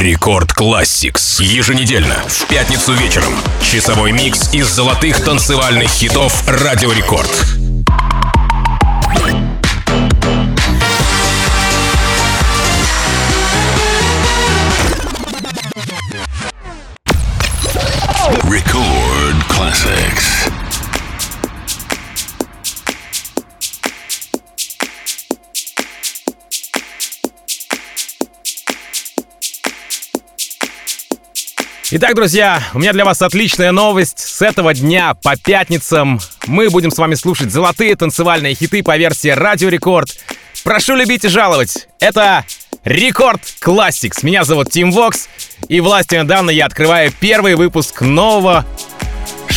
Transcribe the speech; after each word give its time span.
Рекорд 0.00 0.52
Classics. 0.52 1.42
Еженедельно, 1.44 2.24
в 2.26 2.46
пятницу 2.46 2.94
вечером. 2.94 3.34
Часовой 3.62 4.12
микс 4.12 4.48
из 4.54 4.66
золотых 4.66 5.22
танцевальных 5.22 5.90
хитов 5.90 6.42
Радио 6.48 6.90
Рекорд. 6.90 7.28
Record 18.44 19.36
Classics. 19.50 20.29
Итак, 31.92 32.14
друзья, 32.14 32.62
у 32.72 32.78
меня 32.78 32.92
для 32.92 33.04
вас 33.04 33.20
отличная 33.20 33.72
новость. 33.72 34.20
С 34.20 34.42
этого 34.42 34.72
дня 34.74 35.14
по 35.14 35.36
пятницам 35.36 36.20
мы 36.46 36.70
будем 36.70 36.92
с 36.92 36.98
вами 36.98 37.16
слушать 37.16 37.50
золотые 37.50 37.96
танцевальные 37.96 38.54
хиты 38.54 38.84
по 38.84 38.96
версии 38.96 39.30
Радио 39.30 39.70
Рекорд. 39.70 40.16
Прошу 40.62 40.94
любить 40.94 41.24
и 41.24 41.28
жаловать. 41.28 41.88
Это 41.98 42.44
Рекорд 42.84 43.42
Classics. 43.60 44.20
Меня 44.22 44.44
зовут 44.44 44.70
Тим 44.70 44.92
Вокс, 44.92 45.28
и 45.66 45.80
властью 45.80 46.24
данной 46.24 46.54
я 46.54 46.66
открываю 46.66 47.12
первый 47.18 47.56
выпуск 47.56 48.02
нового 48.02 48.64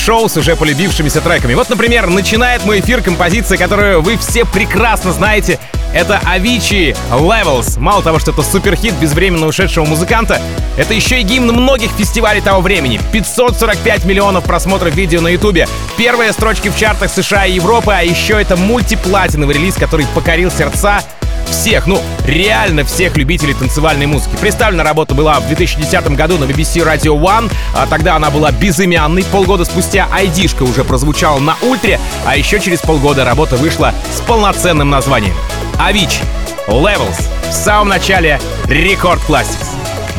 шоу 0.03 0.27
с 0.27 0.35
уже 0.35 0.55
полюбившимися 0.55 1.21
треками. 1.21 1.53
Вот, 1.53 1.69
например, 1.69 2.09
начинает 2.09 2.65
мой 2.65 2.81
эфир 2.81 3.01
композиция, 3.01 3.57
которую 3.57 4.01
вы 4.01 4.17
все 4.17 4.43
прекрасно 4.43 5.13
знаете. 5.13 5.59
Это 5.93 6.19
Avicii 6.25 6.97
Levels. 7.11 7.79
Мало 7.79 8.03
того, 8.03 8.19
что 8.19 8.31
это 8.31 8.41
суперхит 8.43 8.93
безвременно 8.95 9.47
ушедшего 9.47 9.85
музыканта, 9.85 10.41
это 10.77 10.93
еще 10.93 11.21
и 11.21 11.23
гимн 11.23 11.53
многих 11.53 11.91
фестивалей 11.91 12.41
того 12.41 12.61
времени. 12.61 12.99
545 13.13 14.03
миллионов 14.03 14.43
просмотров 14.43 14.93
видео 14.93 15.21
на 15.21 15.29
ютубе. 15.29 15.67
Первые 15.95 16.33
строчки 16.33 16.67
в 16.67 16.77
чартах 16.77 17.09
США 17.09 17.45
и 17.45 17.53
Европы, 17.53 17.93
а 17.93 18.01
еще 18.01 18.41
это 18.41 18.57
мультиплатиновый 18.57 19.55
релиз, 19.55 19.75
который 19.75 20.05
покорил 20.13 20.51
сердца 20.51 21.01
всех, 21.49 21.87
ну, 21.87 22.01
реально 22.25 22.83
всех 22.83 23.17
любителей 23.17 23.53
танцевальной 23.53 24.05
музыки. 24.05 24.35
Представлена 24.39 24.83
работа 24.83 25.13
была 25.13 25.39
в 25.39 25.47
2010 25.47 26.15
году 26.15 26.37
на 26.37 26.45
BBC 26.45 26.85
Radio 26.85 27.19
One, 27.19 27.51
а 27.75 27.87
тогда 27.87 28.15
она 28.15 28.29
была 28.29 28.51
безымянной. 28.51 29.23
Полгода 29.25 29.65
спустя 29.65 30.07
ID-шка 30.11 30.63
уже 30.63 30.83
прозвучала 30.83 31.39
на 31.39 31.55
ультре, 31.61 31.99
а 32.25 32.37
еще 32.37 32.59
через 32.59 32.79
полгода 32.79 33.25
работа 33.25 33.55
вышла 33.55 33.93
с 34.11 34.21
полноценным 34.21 34.89
названием. 34.89 35.35
Авич, 35.79 36.19
Levels, 36.67 37.27
в 37.49 37.53
самом 37.53 37.89
начале 37.89 38.39
Рекорд 38.65 39.21
Classics. 39.27 39.67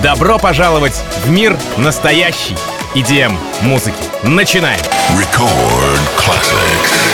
Добро 0.03 0.39
пожаловать 0.39 1.01
в 1.25 1.31
мир 1.31 1.57
настоящей 1.77 2.57
EDM 2.95 3.33
музыки. 3.63 3.97
Начинаем! 4.23 4.81
Record 5.17 6.01
Classics. 6.17 7.14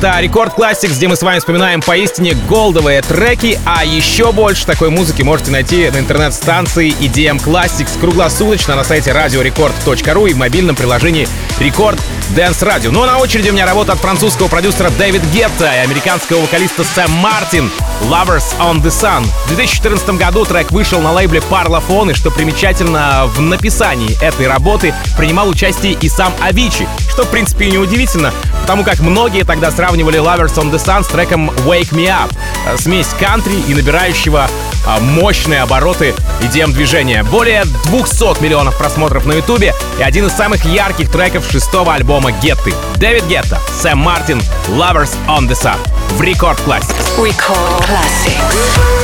Это 0.00 0.18
Рекорд 0.18 0.56
Classics, 0.56 0.94
где 0.94 1.08
мы 1.08 1.16
с 1.16 1.20
вами 1.20 1.40
вспоминаем 1.40 1.82
поистине 1.82 2.32
голдовые 2.48 3.02
треки, 3.02 3.60
а 3.66 3.84
еще 3.84 4.32
больше 4.32 4.64
такой 4.64 4.88
музыки 4.88 5.20
можете 5.20 5.50
найти 5.50 5.90
на 5.90 5.98
интернет-станции 5.98 6.94
EDM 7.00 7.44
Classics 7.44 8.00
круглосуточно 8.00 8.76
на 8.76 8.84
сайте 8.84 9.10
radiorecord.ru 9.10 10.30
и 10.30 10.32
в 10.32 10.38
мобильном 10.38 10.74
приложении 10.74 11.28
Рекорд 11.58 12.00
Dance 12.34 12.60
Radio. 12.62 12.90
Ну 12.90 13.02
а 13.02 13.06
на 13.06 13.18
очереди 13.18 13.50
у 13.50 13.52
меня 13.52 13.66
работа 13.66 13.92
от 13.92 13.98
французского 13.98 14.48
продюсера 14.48 14.88
Дэвид 14.90 15.22
Гетта 15.34 15.70
и 15.74 15.78
американского 15.78 16.40
вокалиста 16.40 16.82
Сэм 16.82 17.10
Мартин 17.10 17.70
«Lovers 18.02 18.56
on 18.58 18.80
the 18.82 18.88
Sun». 18.88 19.26
В 19.46 19.54
2014 19.54 20.08
году 20.10 20.46
трек 20.46 20.70
вышел 20.70 21.00
на 21.00 21.12
лейбле 21.12 21.42
Parlophone, 21.50 22.12
и 22.12 22.14
что 22.14 22.30
примечательно, 22.30 23.26
в 23.26 23.40
написании 23.40 24.16
этой 24.22 24.46
работы 24.46 24.94
принимал 25.18 25.48
участие 25.48 25.92
и 26.00 26.08
сам 26.08 26.32
Авичи, 26.40 26.86
что 27.10 27.24
в 27.24 27.28
принципе 27.28 27.66
и 27.66 27.72
неудивительно, 27.72 28.32
потому 28.70 28.84
как 28.84 29.00
многие 29.00 29.42
тогда 29.42 29.72
сравнивали 29.72 30.20
Lovers 30.20 30.54
on 30.54 30.70
the 30.70 30.76
Sun 30.76 31.02
с 31.02 31.08
треком 31.08 31.50
Wake 31.66 31.90
Me 31.90 32.06
Up, 32.06 32.32
э, 32.68 32.76
смесь 32.76 33.08
кантри 33.18 33.56
и 33.66 33.74
набирающего 33.74 34.48
а, 34.86 35.00
мощные 35.00 35.62
обороты 35.62 36.14
EDM-движения. 36.40 37.24
Более 37.24 37.64
200 37.86 38.40
миллионов 38.40 38.78
просмотров 38.78 39.26
на 39.26 39.32
ютубе 39.32 39.74
и 39.98 40.04
один 40.04 40.26
из 40.26 40.34
самых 40.34 40.64
ярких 40.64 41.10
треков 41.10 41.50
шестого 41.50 41.94
альбома 41.94 42.30
Гетты. 42.30 42.72
Дэвид 42.94 43.24
Гетта, 43.24 43.58
Сэм 43.82 43.98
Мартин, 43.98 44.40
Lovers 44.68 45.16
on 45.26 45.48
the 45.48 45.60
Sun 45.60 45.76
в 46.10 46.22
Рекорд 46.22 46.60
Classics. 46.60 46.94
Record 47.18 47.84
Classics. 47.88 48.99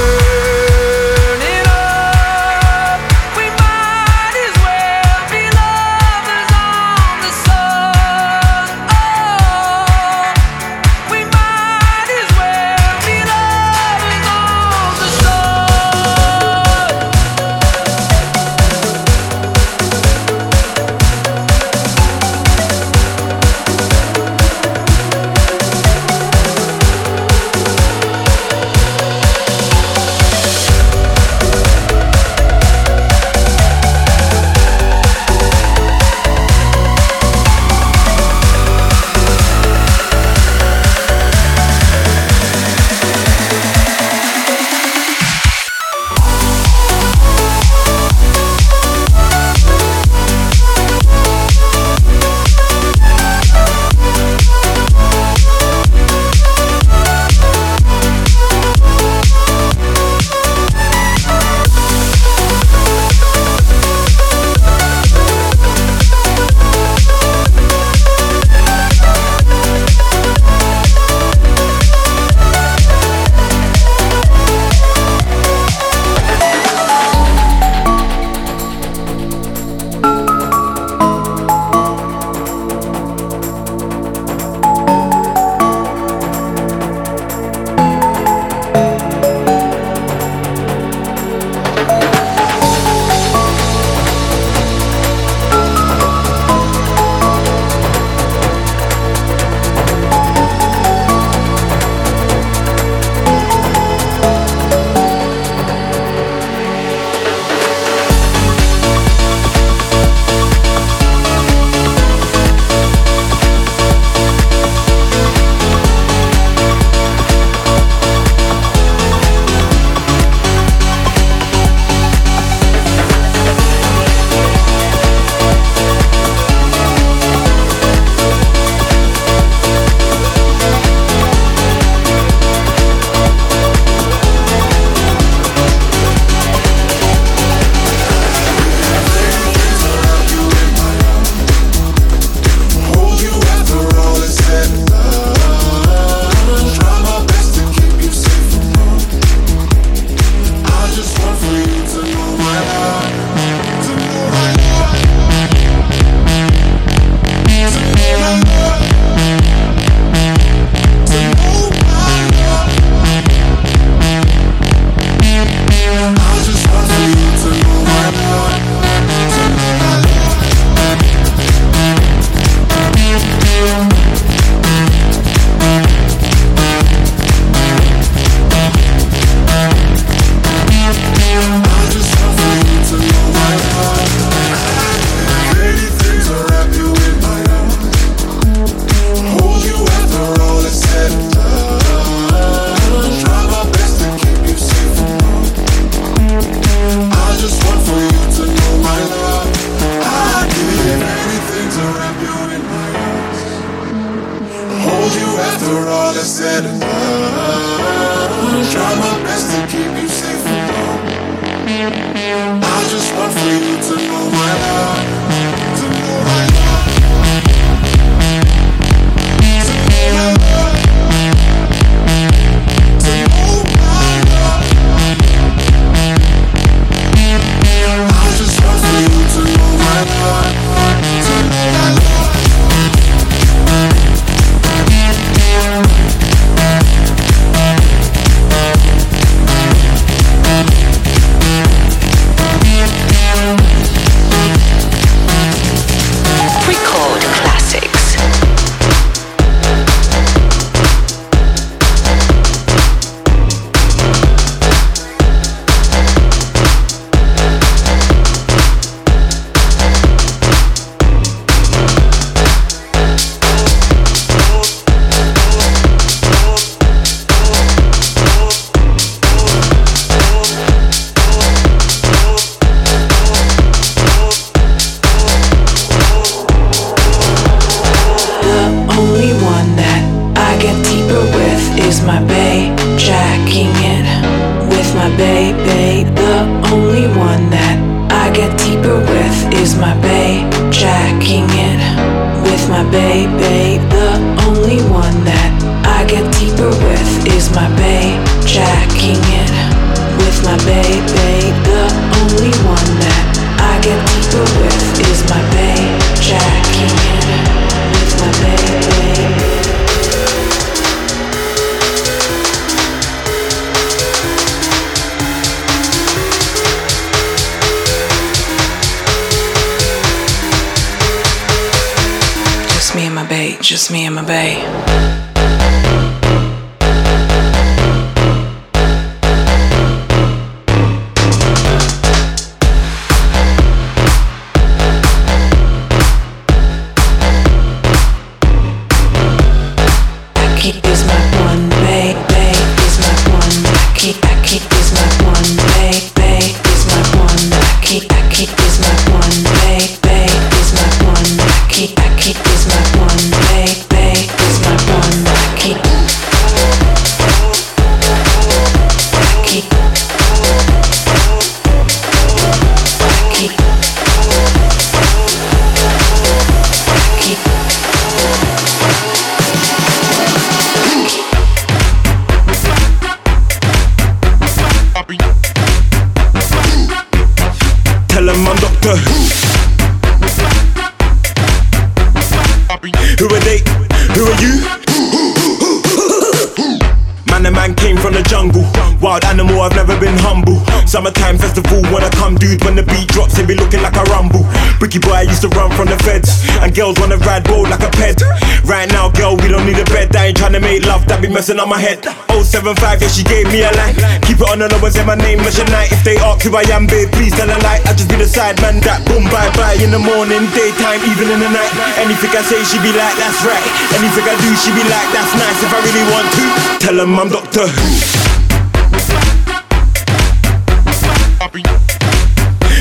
Girls 396.77 397.01
wanna 397.01 397.17
ride 397.25 397.41
bold 397.49 397.73
like 397.73 397.81
a 397.81 397.89
ped. 397.97 398.21
Right 398.69 398.85
now, 398.93 399.09
girl, 399.09 399.33
we 399.41 399.49
don't 399.49 399.65
need 399.65 399.81
a 399.81 399.89
bed. 399.89 400.15
I 400.15 400.29
ain't 400.29 400.37
tryna 400.37 400.61
make 400.61 400.85
love, 400.85 401.09
that 401.09 401.25
be 401.25 401.29
messing 401.33 401.57
up 401.57 401.73
my 401.73 401.81
head. 401.81 402.05
075, 402.29 402.77
yeah, 403.01 403.09
she 403.09 403.25
gave 403.25 403.49
me 403.49 403.65
a 403.65 403.73
line. 403.73 403.97
Keep 404.29 404.45
it 404.45 404.49
on 404.53 404.61
the 404.61 404.69
low 404.69 404.85
and 404.85 404.93
say 404.93 405.01
my 405.01 405.17
name, 405.17 405.41
Mission 405.41 405.65
Night. 405.73 405.89
If 405.89 406.05
they 406.05 406.21
ask 406.21 406.45
who 406.45 406.53
I 406.53 406.69
am, 406.77 406.85
babe, 406.85 407.09
please 407.17 407.33
tell 407.33 407.49
a 407.49 407.57
lie. 407.65 407.81
I 407.89 407.97
just 407.97 408.13
be 408.13 408.21
the 408.21 408.29
side 408.29 408.61
man 408.61 408.85
that 408.85 409.01
boom, 409.09 409.25
bye 409.33 409.49
bye. 409.57 409.81
In 409.81 409.89
the 409.89 409.99
morning, 409.99 410.45
daytime, 410.53 411.01
even 411.09 411.33
in 411.33 411.41
the 411.41 411.49
night. 411.49 411.73
Anything 411.97 412.37
I 412.37 412.45
say, 412.45 412.61
she 412.69 412.77
be 412.85 412.93
like, 412.93 413.17
that's 413.17 413.41
right. 413.41 413.65
Anything 413.97 414.29
I 414.29 414.37
do, 414.37 414.53
she 414.61 414.69
be 414.77 414.85
like, 414.85 415.09
that's 415.17 415.33
nice. 415.33 415.59
If 415.65 415.73
I 415.73 415.81
really 415.81 416.05
want 416.13 416.29
to, 416.29 416.45
tell 416.85 416.97
them 417.01 417.17
I'm 417.17 417.33
Doctor 417.33 417.65
Who. 417.73 417.89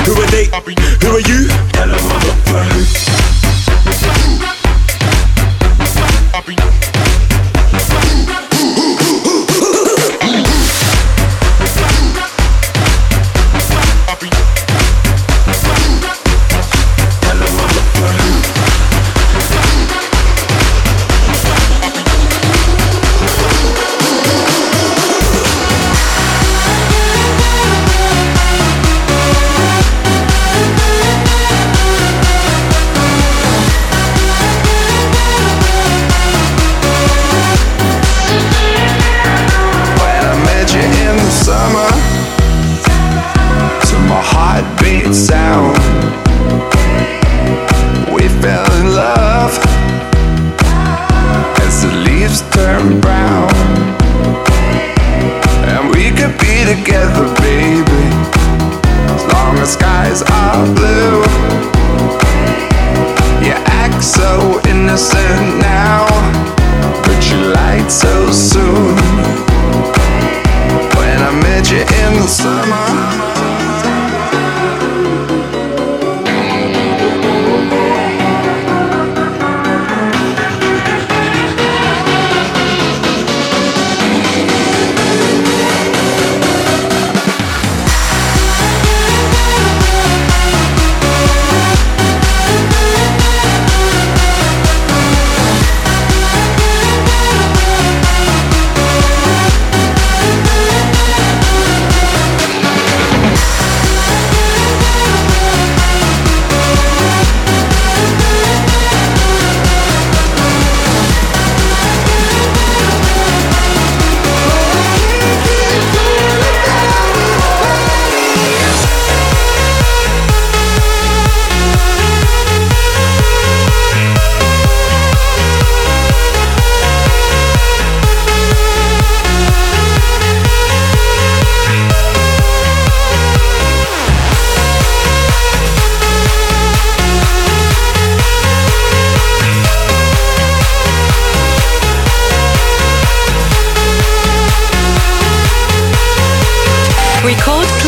Who 0.04 0.12
are 0.20 0.32
they? 0.36 0.46
Who 1.00 1.10
are 1.16 1.24
you? 1.24 1.48
Tell 1.72 1.88
I'm 1.88 2.04
Doctor 2.04 2.60
Who. 2.76 3.05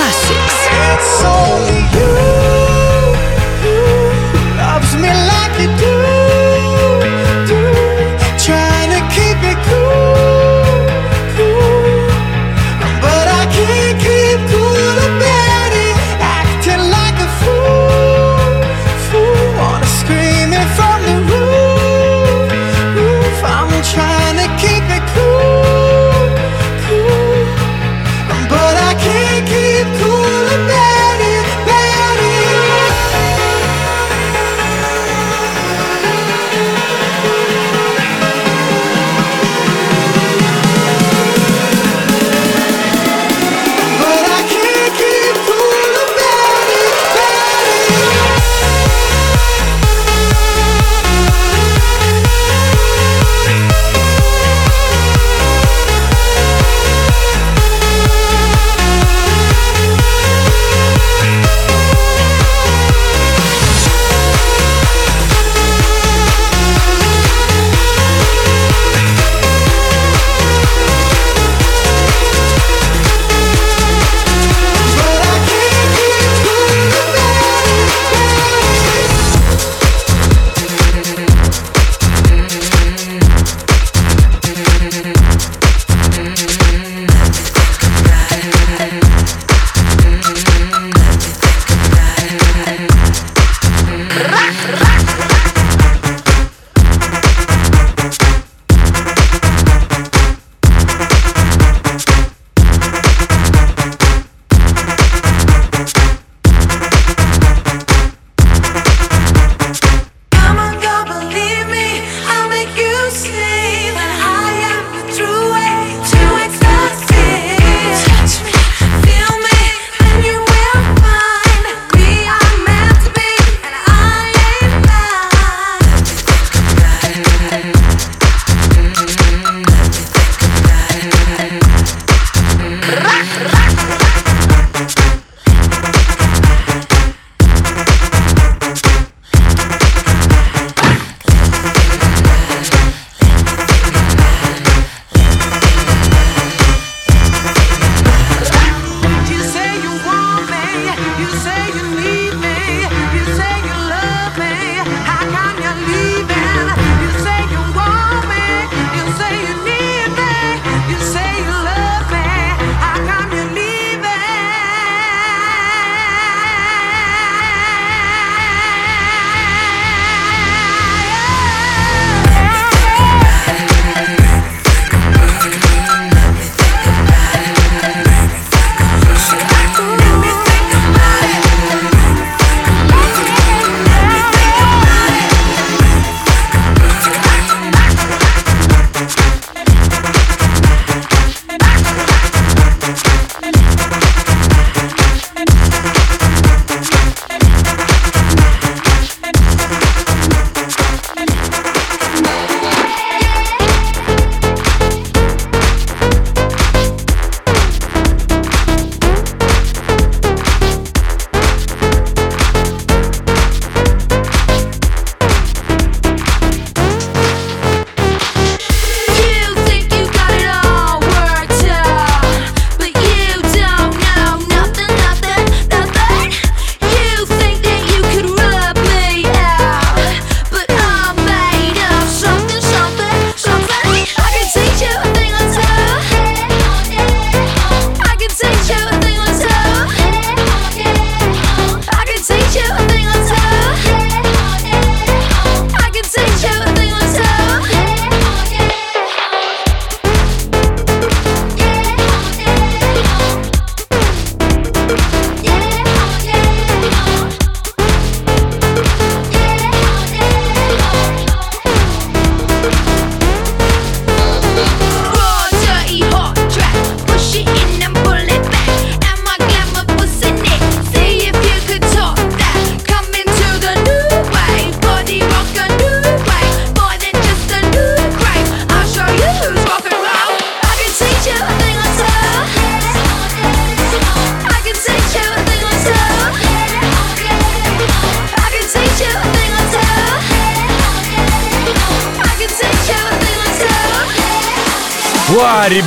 classics. 0.08 1.97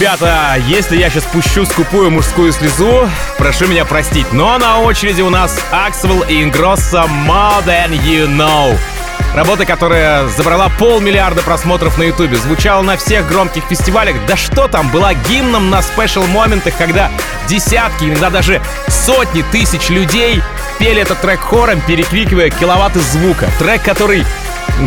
ребята, 0.01 0.55
если 0.67 0.97
я 0.97 1.11
сейчас 1.11 1.25
пущу 1.25 1.67
скупую 1.67 2.11
мужскую 2.11 2.53
слезу, 2.53 3.07
прошу 3.37 3.67
меня 3.67 3.85
простить, 3.85 4.33
но 4.33 4.57
на 4.57 4.81
очереди 4.81 5.21
у 5.21 5.29
нас 5.29 5.55
Аксвелл 5.71 6.23
и 6.23 6.43
Ingrosso 6.43 7.07
«More 7.27 7.63
Than 7.67 7.91
You 7.91 8.27
Know». 8.27 8.79
Работа, 9.35 9.67
которая 9.67 10.27
забрала 10.29 10.71
полмиллиарда 10.79 11.43
просмотров 11.43 11.99
на 11.99 12.05
Ютубе, 12.05 12.39
звучала 12.39 12.81
на 12.81 12.97
всех 12.97 13.29
громких 13.29 13.65
фестивалях, 13.65 14.17
да 14.27 14.39
что 14.39 14.69
там, 14.69 14.89
была 14.89 15.13
гимном 15.13 15.69
на 15.69 15.83
спешл-моментах, 15.83 16.73
когда 16.79 17.11
десятки, 17.47 18.05
иногда 18.05 18.31
даже 18.31 18.63
сотни 18.89 19.45
тысяч 19.53 19.91
людей 19.91 20.43
пели 20.79 21.03
этот 21.03 21.21
трек 21.21 21.41
хором, 21.41 21.83
перекрикивая 21.83 22.49
киловатты 22.49 23.01
звука. 23.01 23.51
Трек, 23.59 23.83
который 23.83 24.25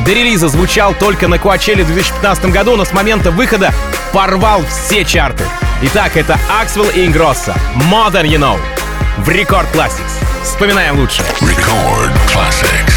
до 0.06 0.12
релиза 0.12 0.48
звучал 0.48 0.96
только 0.96 1.28
на 1.28 1.38
Куачеле 1.38 1.84
в 1.84 1.88
2015 1.88 2.46
году, 2.46 2.76
но 2.76 2.84
с 2.84 2.94
момента 2.94 3.30
выхода 3.30 3.72
порвал 4.14 4.64
все 4.68 5.04
чарты. 5.04 5.44
Итак, 5.82 6.16
это 6.16 6.38
Аксвелл 6.62 6.90
и 6.92 7.06
Ингросса. 7.06 7.56
More 7.92 8.12
than 8.12 8.26
you 8.26 8.38
know. 8.38 8.58
В 9.18 9.30
Рекорд 9.30 9.68
Classics. 9.74 10.14
Вспоминаем 10.44 10.98
лучше. 10.98 11.24
Record 11.42 12.12
Classics. 12.34 12.93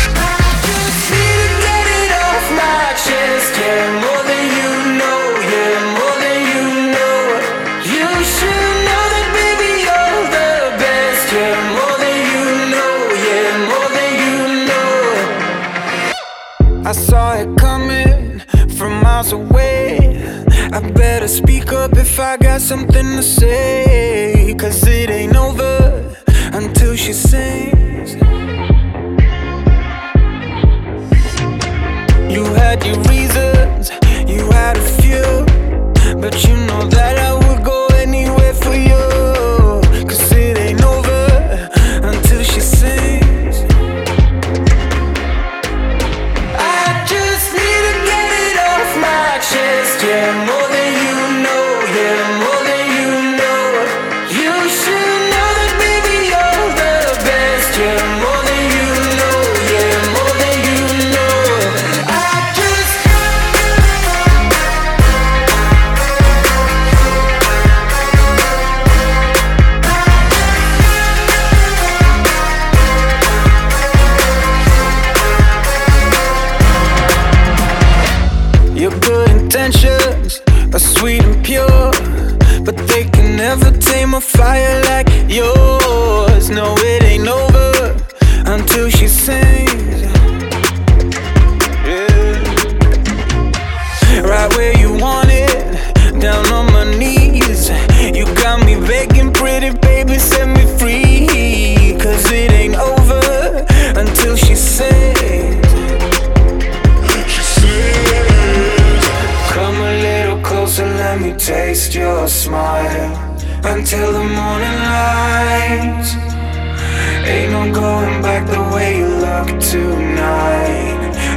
I 22.37 22.39
got 22.39 22.61
something 22.61 23.17
to 23.17 23.23
say 23.23 24.55
Cause 24.59 24.87
it 24.87 25.09
ain't 25.09 25.37
over 25.37 26.15
until 26.53 26.95
she 26.95 27.15
sings. 27.15 27.76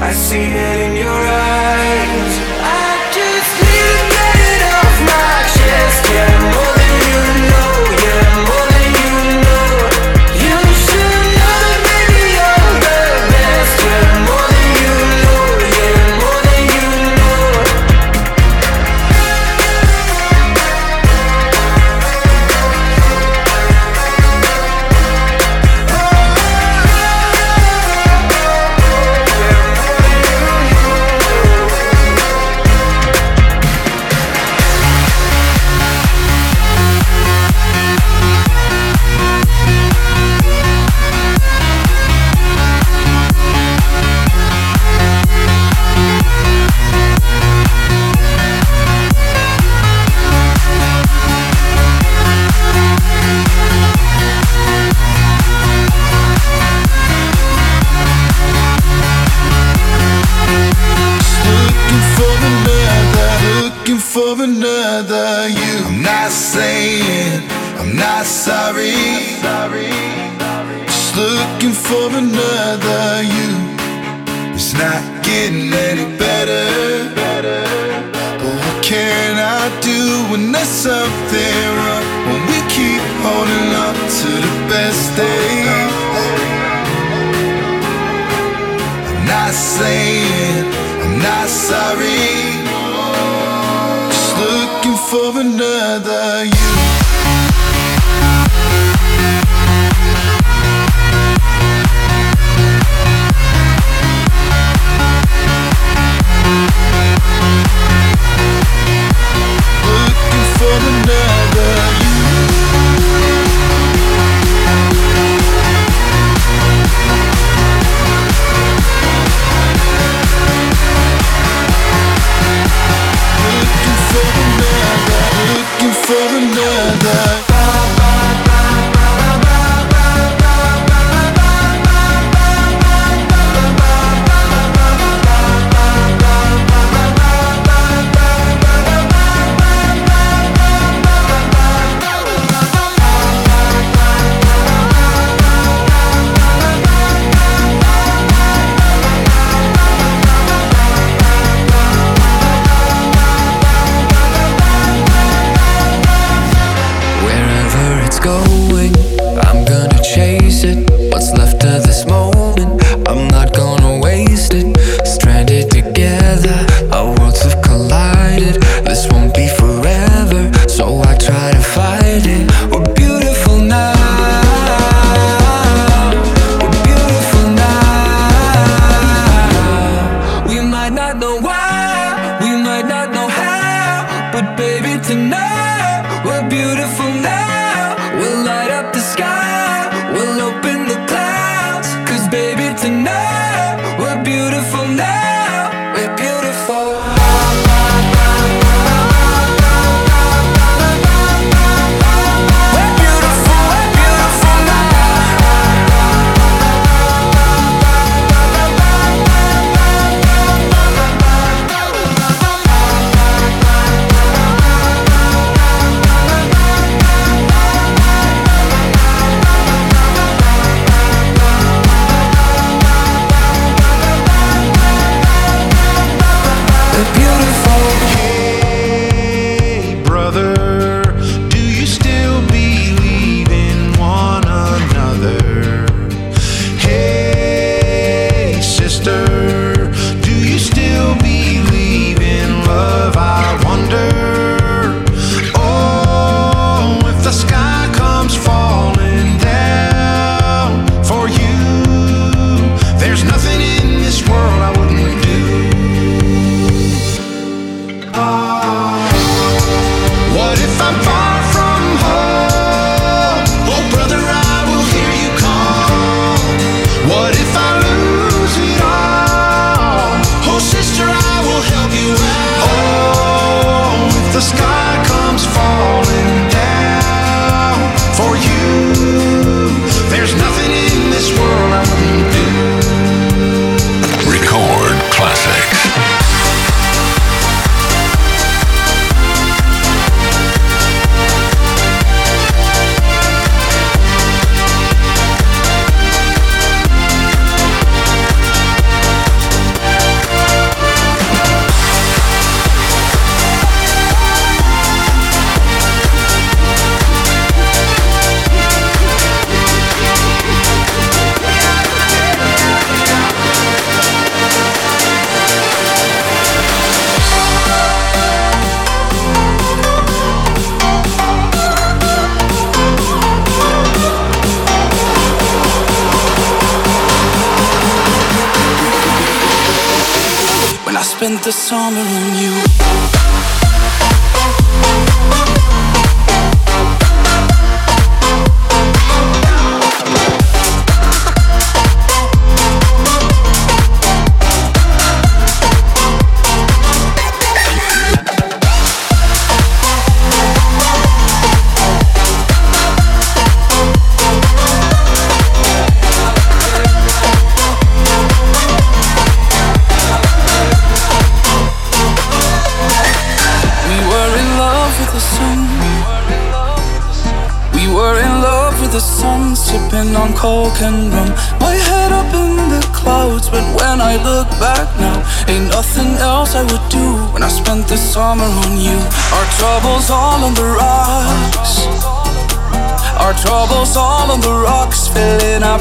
I 0.09 0.11
see 0.11 0.39
it. 0.39 0.78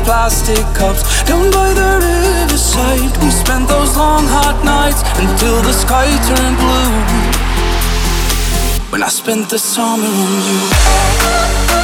plastic 0.09 0.65
cups 0.75 1.23
down 1.25 1.51
by 1.51 1.69
the 1.75 1.91
riverside. 2.01 3.15
We 3.23 3.31
spent 3.31 3.69
those 3.69 3.95
long 3.95 4.25
hot 4.27 4.57
nights 4.65 5.03
until 5.21 5.61
the 5.61 5.75
sky 5.75 6.09
turned 6.29 6.57
blue. 6.57 6.95
When 8.91 9.03
I 9.03 9.09
spent 9.09 9.51
the 9.51 9.59
summer 9.59 10.07
on 10.07 11.73
you. 11.75 11.78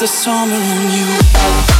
the 0.00 0.06
summer 0.06 0.56
on 0.56 0.90
you. 0.90 1.79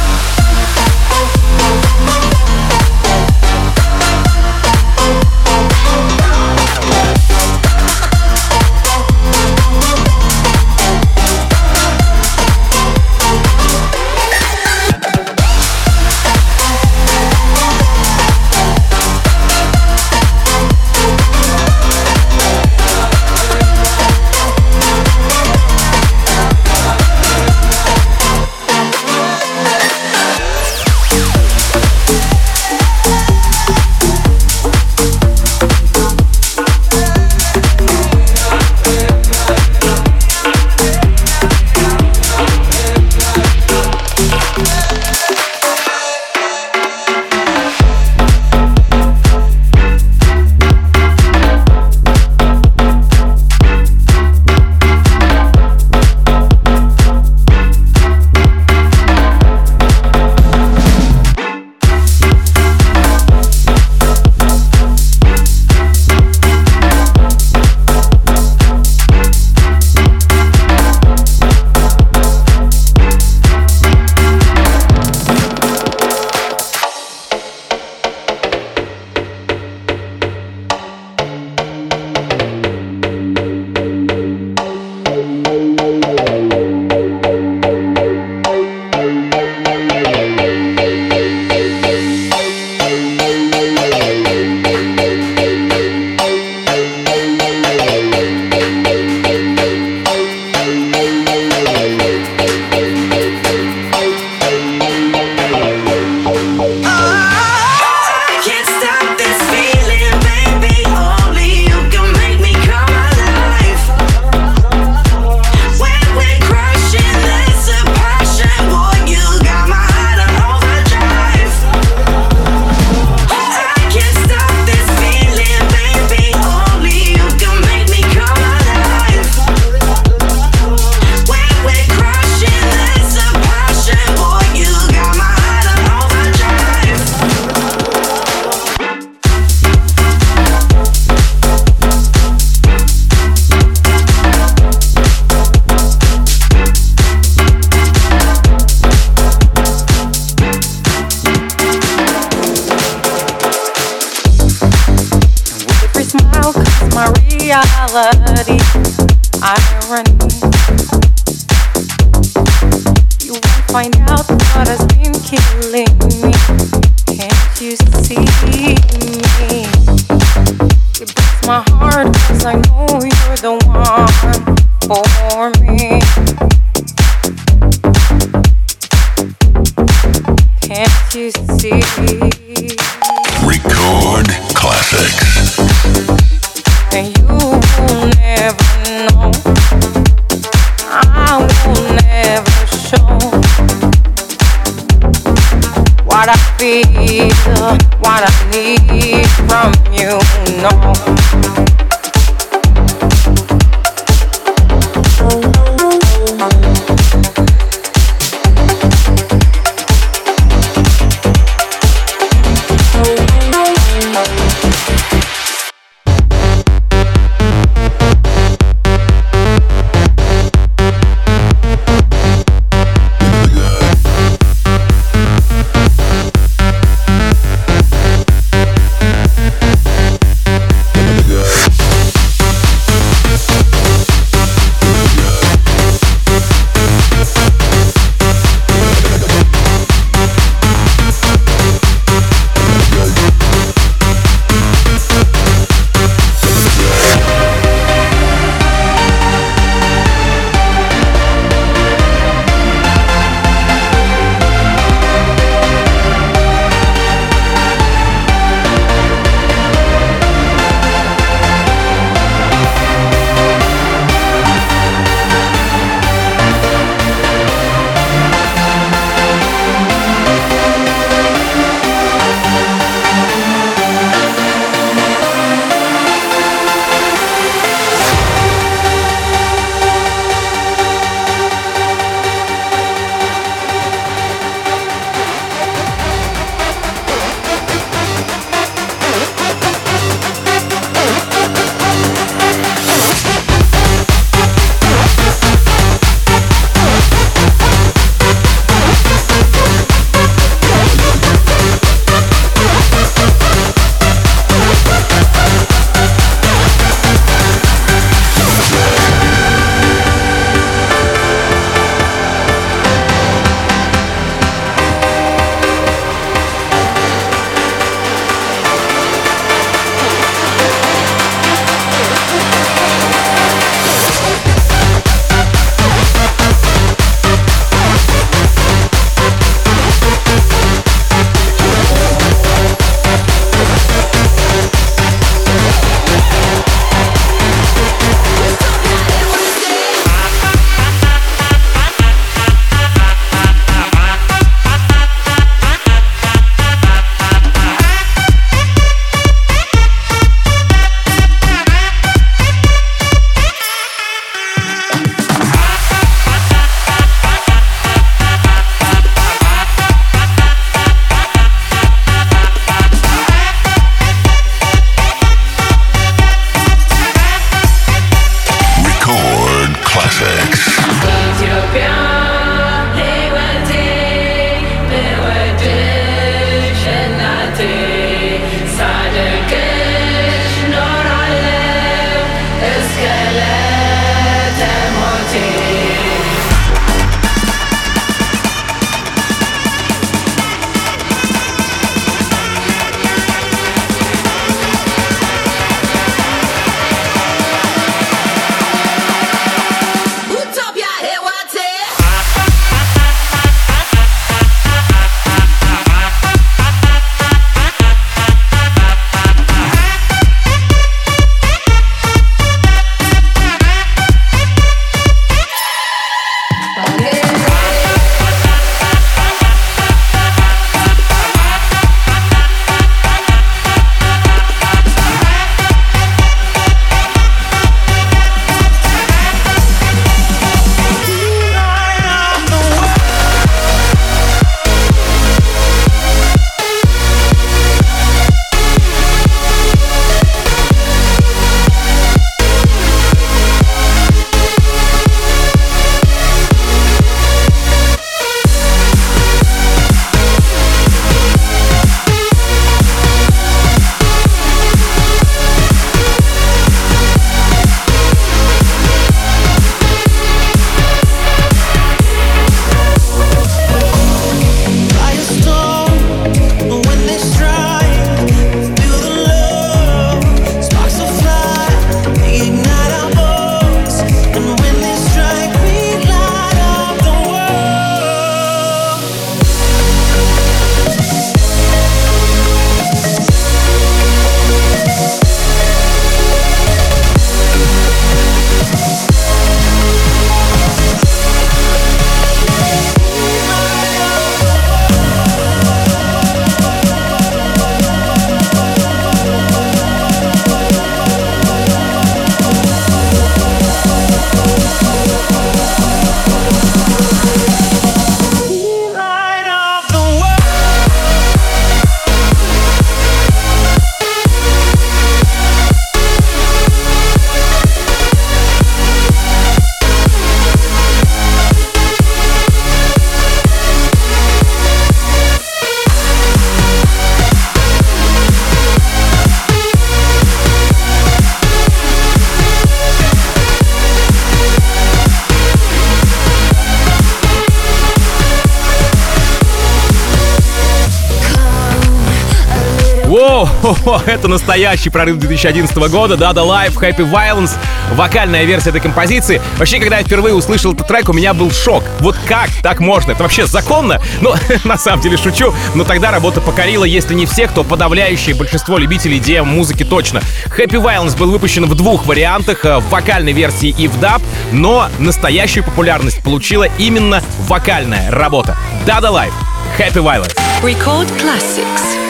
Это 544.07 544.27
настоящий 544.27 544.89
прорыв 544.89 545.17
2011 545.17 545.75
года. 545.89 546.15
Dada 546.15 546.45
Life, 546.45 546.75
Happy 546.75 547.09
Violence, 547.09 547.51
вокальная 547.93 548.45
версия 548.45 548.69
этой 548.69 548.81
композиции. 548.81 549.41
Вообще, 549.57 549.79
когда 549.79 549.99
я 549.99 550.03
впервые 550.03 550.33
услышал 550.33 550.73
этот 550.73 550.87
трек, 550.87 551.09
у 551.09 551.13
меня 551.13 551.33
был 551.33 551.51
шок. 551.51 551.83
Вот 551.99 552.15
как 552.27 552.49
так 552.63 552.79
можно? 552.79 553.11
Это 553.11 553.23
вообще 553.23 553.45
законно? 553.45 554.01
Ну, 554.21 554.33
на 554.63 554.77
самом 554.77 555.01
деле 555.01 555.17
шучу, 555.17 555.53
но 555.75 555.83
тогда 555.83 556.11
работа 556.11 556.41
покорила, 556.41 556.83
если 556.83 557.13
не 557.13 557.25
всех, 557.25 557.53
то 557.53 557.63
подавляющее 557.63 558.35
большинство 558.35 558.77
любителей 558.77 559.19
DM 559.19 559.43
музыки 559.43 559.83
точно. 559.83 560.21
Happy 560.57 560.81
Violence 560.81 561.17
был 561.17 561.31
выпущен 561.31 561.65
в 561.65 561.75
двух 561.75 562.05
вариантах, 562.05 562.65
э, 562.65 562.77
в 562.79 562.89
вокальной 562.89 563.33
версии 563.33 563.69
и 563.77 563.87
в 563.87 563.99
даб, 563.99 564.21
но 564.51 564.89
настоящую 564.99 565.63
популярность 565.63 566.23
получила 566.23 566.67
именно 566.77 567.21
вокальная 567.47 568.09
работа. 568.11 568.57
Dada 568.85 569.11
Life, 569.11 569.33
Happy 569.77 570.03
Violence. 570.03 570.35
Record 570.63 571.07
classics. 571.19 572.00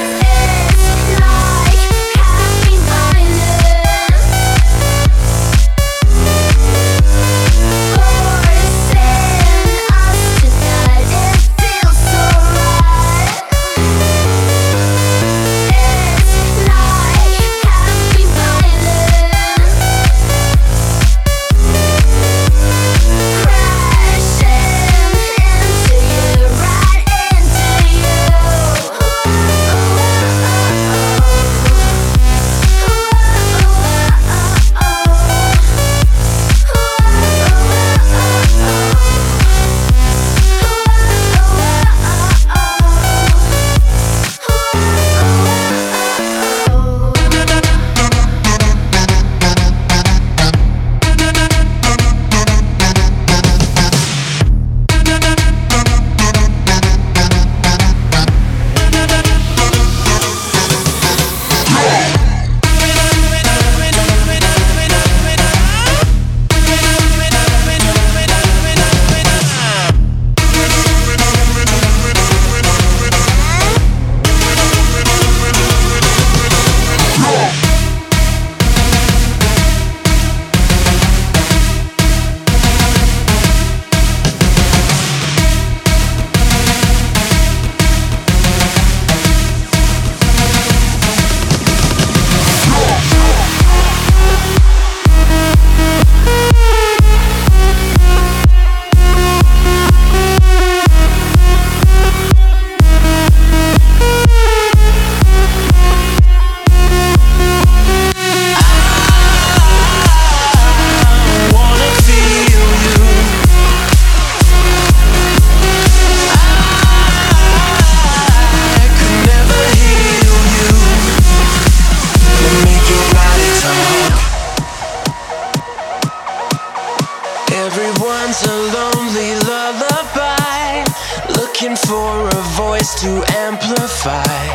for 131.91 132.23
a 132.29 132.41
voice 132.55 132.95
to 133.01 133.11
amplify 133.35 134.47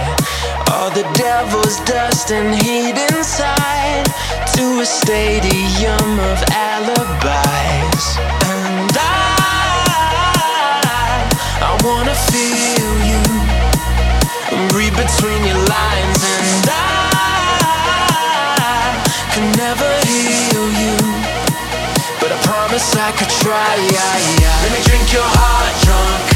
all 0.73 0.89
the 0.89 1.05
devil's 1.13 1.81
dust 1.81 2.31
and 2.33 2.55
heat 2.63 2.97
inside 3.13 4.07
to 4.57 4.81
a 4.81 4.87
stadium 4.87 6.09
of 6.33 6.39
alibis. 6.49 8.05
And 8.57 8.97
I, 8.97 9.29
I 11.61 11.73
wanna 11.85 12.17
feel 12.33 12.93
you, 13.11 13.23
read 14.73 14.95
between 14.97 15.41
your 15.45 15.61
lines. 15.77 16.21
And 16.37 16.67
I 16.73 16.81
can 19.35 19.47
never 19.61 19.91
heal 20.09 20.67
you, 20.83 20.97
but 22.19 22.33
I 22.33 22.39
promise 22.49 22.97
I 22.97 23.13
could 23.13 23.33
try. 23.45 23.77
Let 24.63 24.71
me 24.73 24.81
drink 24.89 25.13
your 25.13 25.29
heart 25.37 25.77
drunk. 25.85 26.36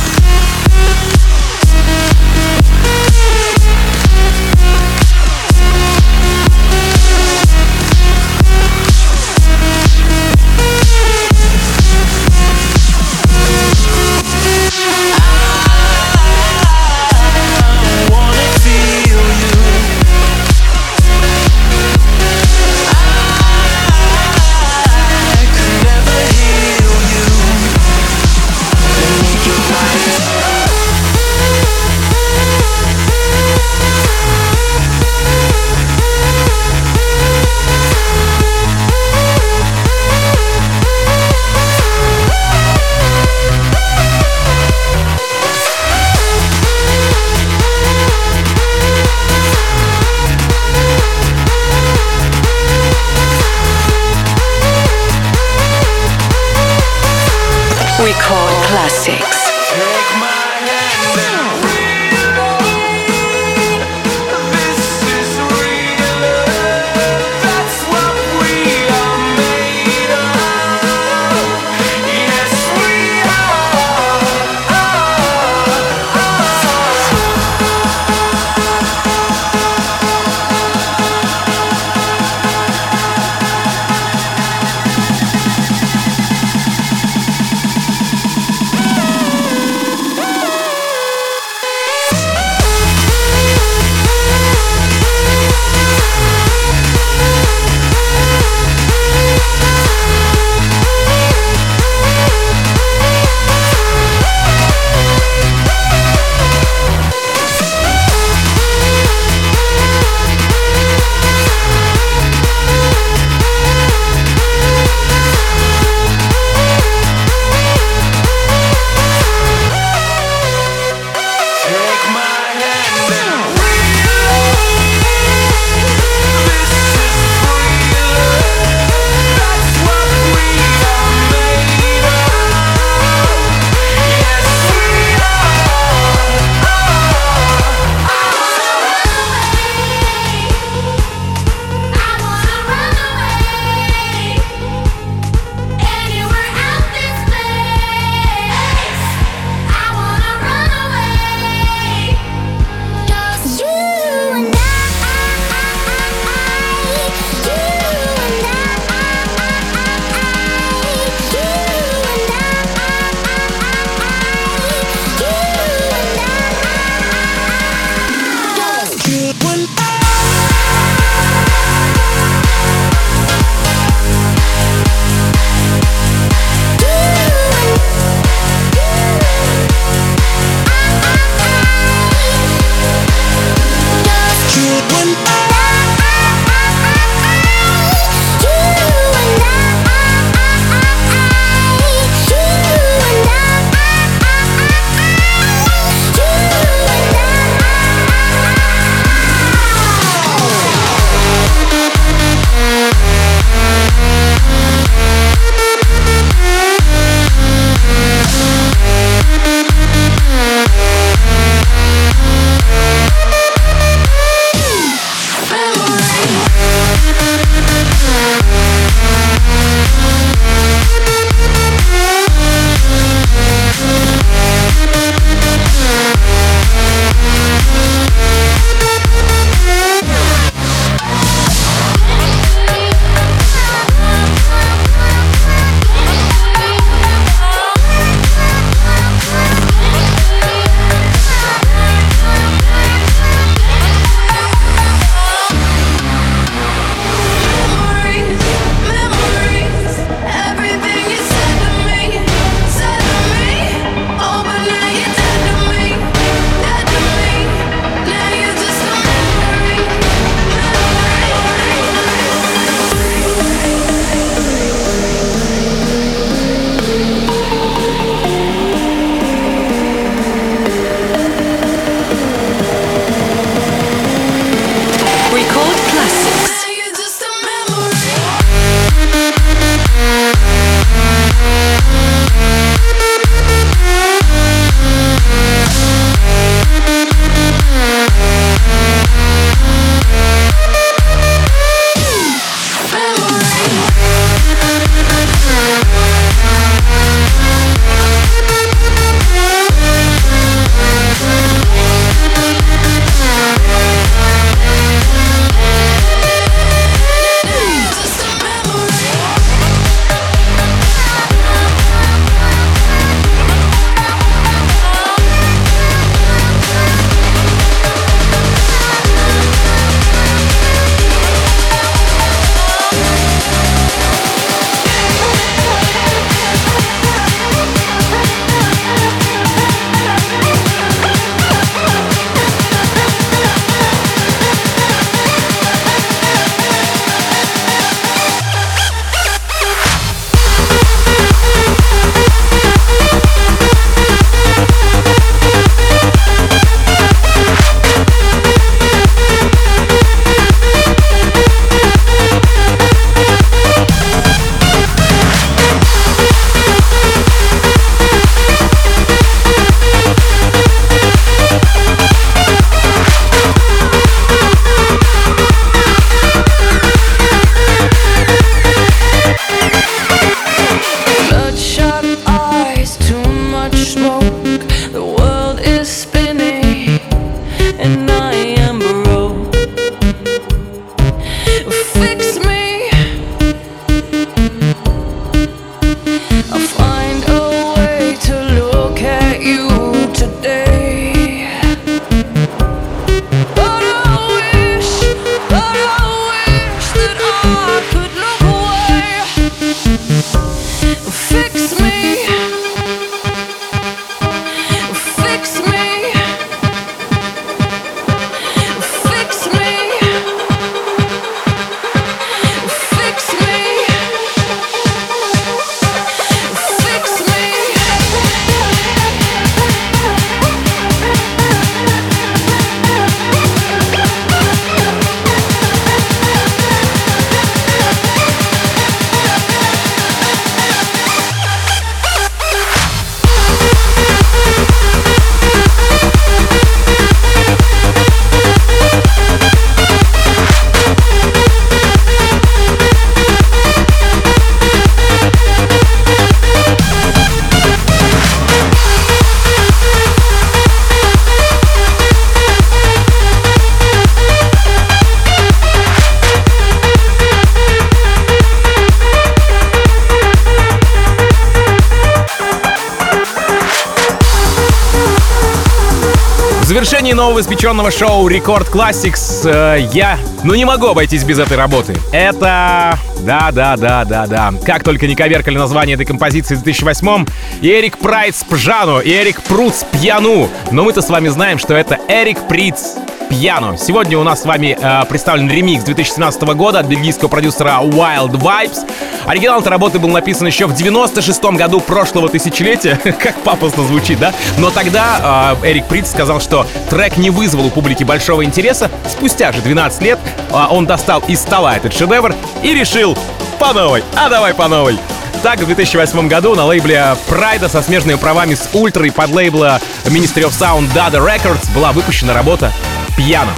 Завершении 467.61 467.77
нового 467.77 467.89
испеченного 467.91 467.91
шоу 467.91 468.27
Рекорд 468.27 468.67
Classics 468.69 469.47
э, 469.47 469.87
я, 469.93 470.17
ну 470.43 470.55
не 470.55 470.65
могу 470.65 470.87
обойтись 470.87 471.23
без 471.23 471.37
этой 471.37 471.57
работы. 471.57 471.95
Это... 472.11 472.97
Да, 473.19 473.51
да, 473.51 473.77
да, 473.77 474.03
да, 474.03 474.25
да. 474.25 474.51
Как 474.65 474.83
только 474.83 475.05
не 475.05 475.15
коверкали 475.15 475.57
название 475.57 475.93
этой 475.93 476.07
композиции 476.07 476.55
в 476.55 476.63
2008-м, 476.63 477.27
и 477.61 477.69
Эрик 477.69 477.99
Прайц 477.99 478.43
Пжану, 478.43 478.99
и 478.99 479.11
Эрик 479.11 479.43
Пруц 479.43 479.83
Пьяну. 479.91 480.49
Но 480.71 480.83
мы-то 480.83 481.03
с 481.03 481.09
вами 481.09 481.27
знаем, 481.27 481.59
что 481.59 481.75
это 481.75 481.99
Эрик 482.07 482.47
Приц 482.47 482.95
Пьяно. 483.29 483.77
Сегодня 483.77 484.17
у 484.17 484.23
нас 484.23 484.41
с 484.41 484.45
вами 484.45 484.75
э, 484.81 485.05
представлен 485.07 485.49
ремикс 485.49 485.83
2017 485.83 486.41
года 486.55 486.79
от 486.79 486.87
бельгийского 486.87 487.29
продюсера 487.29 487.79
Wild 487.83 488.31
Vibes. 488.31 488.79
Оригинал 489.25 489.61
этой 489.61 489.69
работы 489.69 489.99
был 489.99 490.09
написан 490.09 490.47
еще 490.47 490.65
в 490.65 490.73
96 490.73 491.43
году 491.43 491.79
прошлого 491.79 492.29
тысячелетия. 492.29 492.95
как 493.19 493.35
пафосно 493.41 493.83
звучит, 493.83 494.19
да? 494.19 494.33
Но 494.57 494.71
тогда 494.71 495.57
э, 495.61 495.69
Эрик 495.69 495.85
Приц 495.85 496.09
сказал, 496.09 496.41
что 496.41 496.65
трек 496.89 497.17
не 497.17 497.29
вызвал 497.29 497.67
у 497.67 497.69
публики 497.69 498.03
большого 498.03 498.43
интереса. 498.43 498.89
Спустя 499.09 499.51
же 499.51 499.61
12 499.61 500.01
лет 500.01 500.19
э, 500.51 500.65
он 500.69 500.85
достал 500.85 501.23
из 501.27 501.39
стола 501.39 501.77
этот 501.77 501.93
шедевр 501.93 502.35
и 502.63 502.73
решил 502.73 503.17
по 503.59 503.73
новой, 503.73 504.03
а 504.15 504.29
давай 504.29 504.53
по 504.53 504.67
новой. 504.67 504.97
Так, 505.43 505.59
в 505.59 505.65
2008 505.65 506.27
году 506.27 506.55
на 506.55 506.65
лейбле 506.65 507.15
Прайда 507.27 507.67
со 507.67 507.81
смежными 507.81 508.17
правами 508.17 508.53
с 508.53 508.69
Ультрой 508.73 509.11
под 509.11 509.31
лейбла 509.31 509.79
Ministry 510.05 510.43
of 510.43 510.51
Sound 510.51 510.93
Dada 510.93 511.19
Records 511.23 511.73
была 511.73 511.91
выпущена 511.91 512.33
работа 512.33 512.71
«Пьяно». 513.17 513.51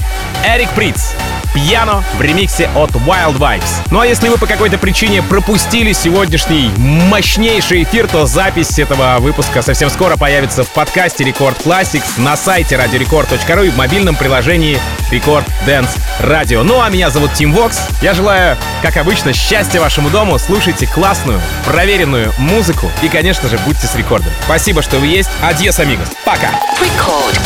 Эрик 0.45 0.70
Приц 0.72 1.14
«Пьяно» 1.54 2.04
в 2.18 2.22
ремиксе 2.22 2.70
от 2.76 2.91
Wild 2.91 3.38
Vibes. 3.38 3.70
Ну 3.91 3.99
а 3.99 4.08
если 4.08 4.30
вы 4.30 4.38
по 4.38 4.47
какой-то 4.47 4.78
причине 4.78 5.22
пропустили 5.22 5.93
сегодняшний 5.93 6.72
мощнейший 6.78 7.84
эфир, 7.84 8.08
то 8.08 8.26
запись 8.26 8.80
этого 8.80 9.18
выпуска 9.20 9.62
совсем 9.62 9.89
скоро 9.89 10.18
появится 10.18 10.64
в 10.64 10.70
подкасте 10.70 11.24
Рекорд 11.24 11.58
Classics 11.66 12.20
на 12.20 12.36
сайте 12.36 12.76
radiorecord.ru 12.76 13.68
и 13.68 13.70
в 13.70 13.78
мобильном 13.78 14.16
приложении 14.16 14.80
Рекорд 15.12 15.45
Dance 15.68 15.97
Radio. 16.20 16.64
Ну 16.64 16.82
а 16.82 16.89
меня 16.89 17.10
зовут 17.10 17.34
Тим 17.34 17.54
Вокс. 17.54 17.80
Я 18.01 18.14
желаю, 18.14 18.58
как 18.82 18.97
обычно, 18.97 19.34
счастья 19.34 19.80
вашему 19.80 20.10
дому. 20.10 20.39
Слушайте 20.39 20.88
классную, 20.88 21.41
проверенную 21.66 22.34
музыку 22.38 22.91
и, 23.01 23.10
конечно 23.10 23.47
же, 23.47 23.58
будьте 23.60 23.88
с 23.88 23.95
рекордом. 23.95 24.32
Спасибо, 24.45 24.82
что 24.82 24.97
вы 24.97 25.08
есть. 25.08 25.30
Адьес, 25.41 25.80
амигос. 25.80 26.08
Пока. 26.26 26.49
Record 26.82 27.39